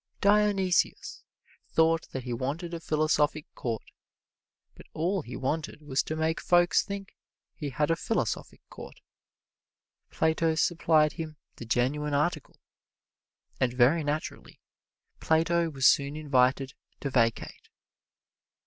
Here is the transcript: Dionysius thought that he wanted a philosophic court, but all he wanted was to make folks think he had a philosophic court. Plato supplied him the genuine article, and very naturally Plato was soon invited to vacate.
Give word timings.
Dionysius 0.19 1.21
thought 1.69 2.07
that 2.09 2.23
he 2.23 2.33
wanted 2.33 2.73
a 2.73 2.79
philosophic 2.79 3.45
court, 3.53 3.83
but 4.73 4.87
all 4.93 5.21
he 5.21 5.35
wanted 5.35 5.83
was 5.83 6.01
to 6.01 6.15
make 6.15 6.41
folks 6.41 6.81
think 6.83 7.15
he 7.53 7.69
had 7.69 7.91
a 7.91 7.95
philosophic 7.95 8.67
court. 8.67 8.99
Plato 10.09 10.55
supplied 10.55 11.13
him 11.13 11.37
the 11.57 11.65
genuine 11.65 12.15
article, 12.15 12.59
and 13.59 13.73
very 13.73 14.03
naturally 14.03 14.59
Plato 15.19 15.69
was 15.69 15.85
soon 15.85 16.15
invited 16.15 16.73
to 17.01 17.11
vacate. 17.11 17.69